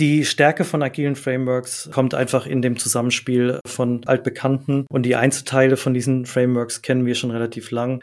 Die 0.00 0.24
Stärke 0.24 0.64
von 0.64 0.82
agilen 0.82 1.14
Frameworks 1.14 1.90
kommt 1.92 2.14
einfach 2.14 2.46
in 2.46 2.62
dem 2.62 2.78
Zusammenspiel 2.78 3.60
von 3.66 4.00
altbekannten 4.06 4.86
und 4.88 5.02
die 5.02 5.14
Einzelteile 5.14 5.76
von 5.76 5.92
diesen 5.92 6.24
Frameworks 6.24 6.80
kennen 6.80 7.04
wir 7.04 7.14
schon 7.14 7.30
relativ 7.30 7.70
lang. 7.70 8.02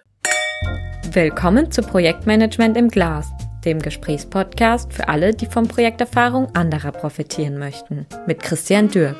Willkommen 1.11 1.71
zu 1.71 1.81
Projektmanagement 1.81 2.77
im 2.77 2.89
Glas, 2.89 3.31
dem 3.65 3.79
Gesprächspodcast 3.79 4.93
für 4.93 5.09
alle, 5.09 5.33
die 5.33 5.47
von 5.47 5.67
Projekterfahrung 5.67 6.55
anderer 6.55 6.91
profitieren 6.91 7.57
möchten, 7.57 8.05
mit 8.27 8.43
Christian 8.43 8.89
Dürk. 8.89 9.17